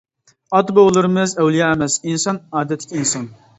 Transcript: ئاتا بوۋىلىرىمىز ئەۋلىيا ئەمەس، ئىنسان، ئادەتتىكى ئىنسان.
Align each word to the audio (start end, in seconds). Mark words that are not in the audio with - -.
ئاتا 0.59 0.75
بوۋىلىرىمىز 0.77 1.35
ئەۋلىيا 1.43 1.69
ئەمەس، 1.75 1.99
ئىنسان، 2.07 2.43
ئادەتتىكى 2.57 3.01
ئىنسان. 3.01 3.33